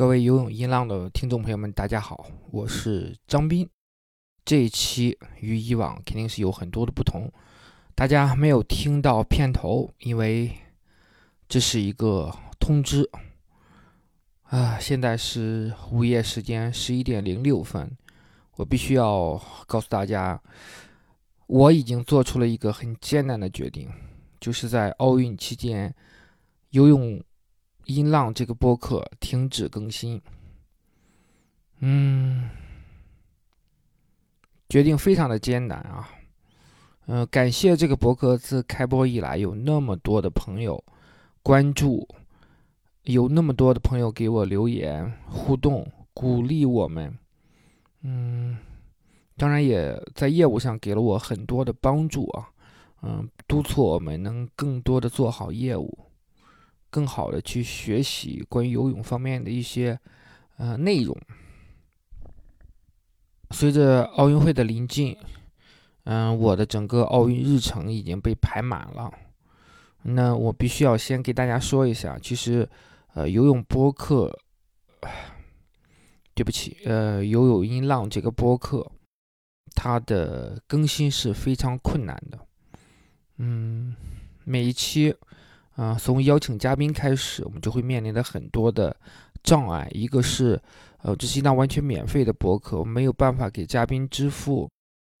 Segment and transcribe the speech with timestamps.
[0.00, 3.68] 各位游泳音浪的听众朋友们，大家好，我是张斌。
[4.46, 7.30] 这一期与以往肯定是有很多的不同，
[7.94, 10.56] 大家没有听到片头，因为
[11.46, 13.06] 这是一个通知
[14.44, 14.78] 啊。
[14.78, 17.94] 现在是午夜时间十一点零六分，
[18.56, 20.40] 我必须要告诉大家，
[21.46, 23.86] 我已经做出了一个很艰难的决定，
[24.40, 25.94] 就是在奥运期间
[26.70, 27.22] 游泳。
[27.90, 30.20] 音浪这个播客停止更新，
[31.80, 32.48] 嗯，
[34.68, 36.08] 决定非常的艰难啊，
[37.06, 40.82] 嗯，感谢这个博客自开播以来有那么多的朋友
[41.42, 42.06] 关注，
[43.02, 47.12] 有那么多的朋友给我留言互动鼓励我们，
[48.02, 48.56] 嗯，
[49.36, 52.48] 当然也在业务上给了我很多的帮助啊，
[53.02, 55.98] 嗯，督促我们能更多的做好业务。
[56.90, 59.98] 更好的去学习关于游泳方面的一些
[60.56, 61.16] 呃内容。
[63.52, 65.16] 随着奥运会的临近，
[66.04, 69.12] 嗯，我的整个奥运日程已经被排满了。
[70.02, 72.68] 那我必须要先给大家说一下，其实，
[73.14, 74.36] 呃，游泳播客，
[76.34, 78.90] 对不起，呃，游泳音浪这个播客，
[79.74, 82.38] 它的更新是非常困难的。
[83.38, 83.94] 嗯，
[84.44, 85.14] 每一期。
[85.76, 88.94] 啊，从邀请嘉宾开始，我们就会面临的很多的
[89.42, 89.88] 障碍。
[89.92, 90.60] 一个是，
[91.02, 94.68] 呃，这是一档完全免费的博客，我们没有办法给嘉宾支付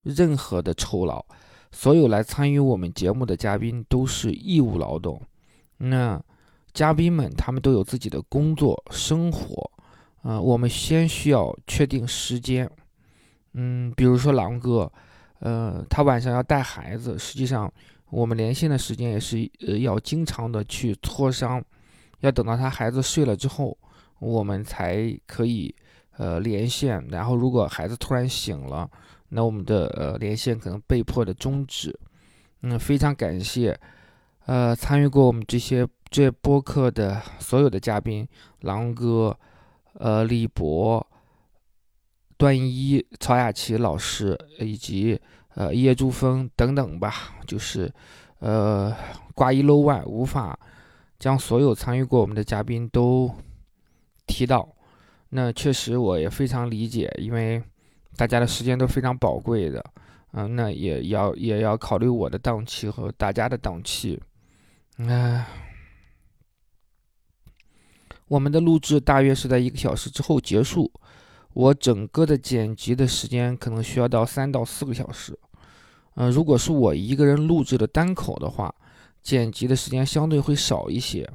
[0.02, 1.24] 任何的酬劳。
[1.72, 5.22] 所有来参与我们节目的嘉宾都是义务劳动。
[5.78, 6.20] 那
[6.74, 9.70] 嘉宾们他们都有自己的工作生活，
[10.22, 12.68] 啊，我们先需要确定时间。
[13.54, 14.92] 嗯，比如说狼哥，
[15.38, 17.72] 呃，他晚上要带孩子，实际上。
[18.10, 21.62] 我们连线的时间也是呃要经常的去磋商，
[22.20, 23.76] 要等到他孩子睡了之后，
[24.18, 25.74] 我们才可以
[26.16, 27.04] 呃连线。
[27.08, 28.90] 然后如果孩子突然醒了，
[29.28, 31.98] 那我们的呃连线可能被迫的终止。
[32.62, 33.78] 嗯，非常感谢
[34.46, 38.26] 呃参与过我们这些这播客的所有的嘉宾，
[38.60, 39.38] 狼哥、
[39.94, 41.06] 呃李博、
[42.40, 45.20] 段一、曹雅琪老师以及。
[45.56, 47.92] 呃，叶珠峰等等吧，就是，
[48.38, 48.96] 呃，
[49.34, 50.56] 挂一漏万，无法
[51.18, 53.28] 将所有参与过我们的嘉宾都
[54.28, 54.76] 提到。
[55.30, 57.60] 那确实我也非常理解，因为
[58.16, 59.84] 大家的时间都非常宝贵的，
[60.34, 64.22] 嗯，那也要也要考虑我的档期和大家的档期。
[64.98, 65.44] 唉，
[68.28, 70.90] 我们的录制大约是在一个小时之后结束。
[71.52, 75.36] 我整个的剪辑的时间可能需要到三到四个小时，
[76.14, 78.72] 嗯，如果是我一个人录制的单口的话，
[79.22, 81.28] 剪辑的时间相对会少一些。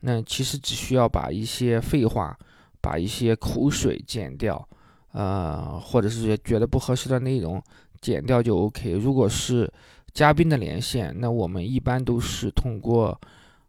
[0.00, 2.38] 那其实只需要把一些废话、
[2.80, 4.68] 把一些口水剪掉，
[5.12, 7.60] 呃，或者是觉得不合适的内容
[8.00, 8.92] 剪掉就 OK。
[8.92, 9.70] 如果是
[10.12, 13.18] 嘉宾的连线，那我们一般都是通过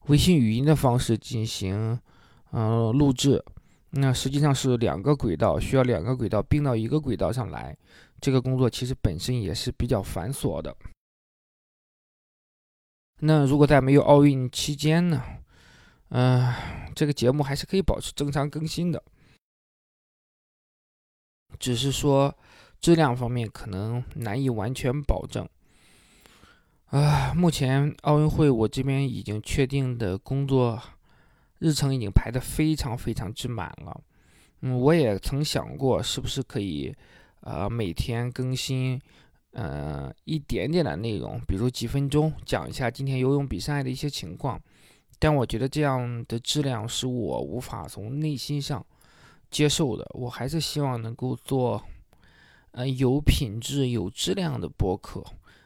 [0.08, 2.00] 微信语音的方式进行，
[2.52, 3.44] 嗯，录制。
[3.90, 7.76] 那实际上是两个轨道，需要两个轨道并到一个轨道上来。
[8.20, 10.76] 这个工作其实本身也是比较繁琐的。
[13.20, 15.24] 那如果在没有奥运期间呢？
[16.10, 16.54] 嗯，
[16.96, 19.04] 这个节目还是可以保持正常更新的，
[21.60, 22.36] 只是说
[22.80, 25.48] 质量方面可能难以完全保证。
[26.86, 30.82] 啊，目前奥运会我这边已经确定的工作。
[31.60, 34.02] 日程已经排得非常非常之满了，
[34.62, 36.96] 嗯，我也曾想过是不是可以，
[37.42, 39.02] 呃，每天更新，
[39.52, 44.62] 呃，一点点的内容，比如几分钟讲一下今天游泳比赛的一些情况，
[45.18, 48.86] 但我觉得这样的质量是我无法从内心上
[49.50, 51.84] 接受的，我还是希望能够做，
[52.72, 55.24] 呃，有品质、有质量的播客，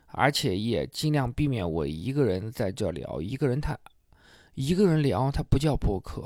[0.08, 3.78] 而且也尽量避免我一个人在这聊，一个人太。
[4.54, 6.26] 一个人聊，它不叫播客，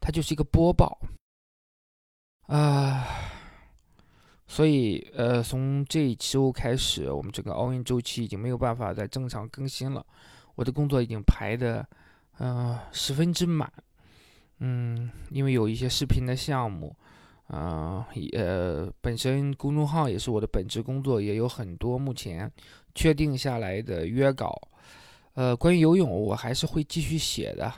[0.00, 0.98] 它就是一个播报
[2.46, 3.06] 啊。
[4.48, 10.06] 所以，呃，从这一周开始，我们整个奥运周期已经没有办法再正常更新了。
[10.54, 11.86] 我的工作已经排的，
[12.38, 13.70] 呃，十分之满。
[14.60, 16.94] 嗯，因为有一些视频的项目，
[17.48, 22.50] 啊，呃，本身公众号也是我的本职工作，也有很多目前
[22.94, 24.56] 确定下来的约稿。
[25.36, 27.70] 呃，关于游泳，我还是会继续写的，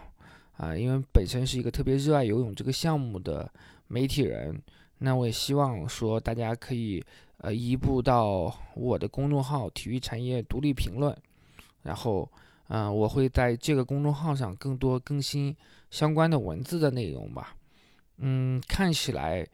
[0.58, 3.50] 啊，因为本身是一个特别热爱游泳这个项目的
[3.88, 4.62] 媒体人，
[4.98, 7.04] 那我也希望说大家可以
[7.38, 11.12] 呃移步到我的公众号“体育产业独立评论”，
[11.82, 12.30] 然后，
[12.68, 15.56] 嗯，我会在这个公众号上更多更新
[15.90, 17.56] 相关的文字的内容吧，
[18.18, 19.44] 嗯，看起来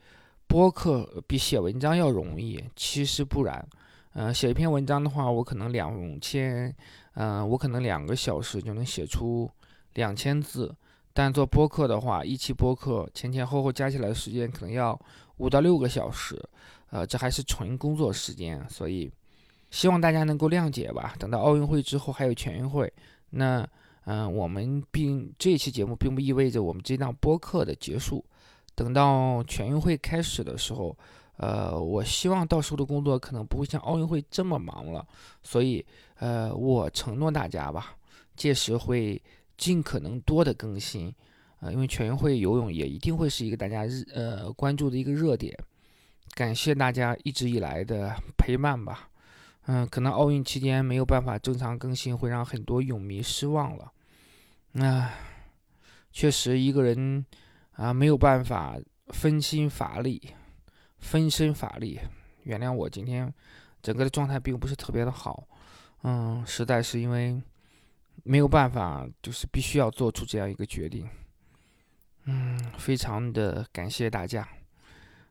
[0.46, 3.66] 播客比写文章要容易，其实不然。
[4.14, 6.72] 呃，写一篇文章的话，我可能两千，
[7.14, 9.50] 嗯，我可能两个小时就能写出
[9.94, 10.72] 两千字。
[11.12, 14.96] 但做播客的话，一期播客前前后后加起来的时间可能要
[15.38, 16.40] 五到六个小时，
[16.90, 19.10] 呃，这还是纯工作时间，所以
[19.70, 21.16] 希望大家能够谅解吧。
[21.18, 22.92] 等到奥运会之后还有全运会，
[23.30, 23.68] 那，
[24.04, 28.24] 嗯，我们并这期节目并不意味着我们这档播客的结束。
[28.76, 30.96] 等到全运会开始的时候。
[31.36, 35.04] 呃，我希望到时候的工作可能不会像奥运会这么忙了，
[35.42, 35.84] 所以，
[36.18, 37.96] 呃，我承诺大家吧，
[38.36, 39.20] 届时会
[39.56, 41.12] 尽可能多的更新，
[41.58, 45.52] 呃，因为全运会游泳也一定会是一个大家日呃关注的一个热点。
[46.34, 49.08] 感谢大家一直以来的陪伴吧，
[49.66, 53.90] 嗯，可能奥运期间没有办法正常更新，会让很多泳迷失望了。
[54.72, 55.10] 那
[56.12, 57.24] 确实一个人
[57.72, 58.76] 啊没有办法
[59.08, 60.20] 分心乏力。
[61.04, 62.00] 分身乏力，
[62.44, 63.32] 原谅我今天
[63.82, 65.46] 整个的状态并不是特别的好，
[66.02, 67.38] 嗯，实在是因为
[68.22, 71.06] 没有办法，就是必须要做出这样一个决定，
[72.24, 74.48] 嗯，非常的感谢大家，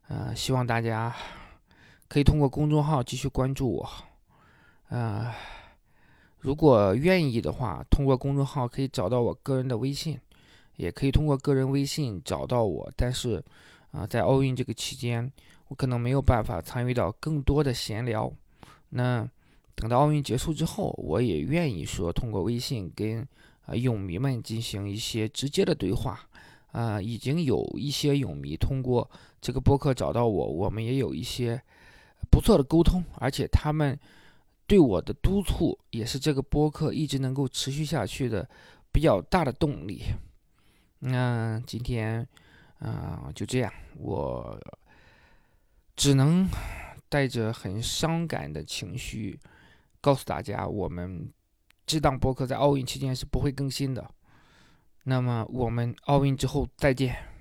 [0.10, 1.12] 呃，希望大家
[2.08, 3.90] 可以通过公众号继续关注我，
[4.90, 5.34] 呃，
[6.38, 10.20] 如果愿意的话，通过公众号可以找到我个人的微信，
[10.76, 13.44] 也可以通过个人微信找到我，但是
[13.90, 15.30] 啊，在奥运这个期间。
[15.74, 18.32] 我可能没有办法参与到更多的闲聊，
[18.90, 19.28] 那
[19.74, 23.28] 等到奥运结束之后，我也愿意说通过微信跟
[23.66, 26.20] 啊泳迷们进行一些直接的对话，
[26.74, 29.10] 啊，已经有一些泳迷通过
[29.42, 31.60] 这个播客找到我，我们也有一些
[32.30, 34.00] 不错的沟通，而且他们
[34.68, 38.48] 对我的督促也是这个播客一直能够持续下去的
[38.92, 40.04] 比较大的动力。
[41.00, 42.28] 那今天
[42.78, 44.56] 啊就这样，我。
[45.96, 46.50] 只能
[47.10, 49.40] 带着很伤感的情绪
[50.02, 51.32] 告诉大家，我们
[51.86, 54.10] 这档播客在奥运期间是不会更新的。
[55.04, 57.33] 那么，我们奥运之后再见。